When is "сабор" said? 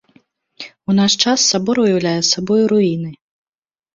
1.51-1.81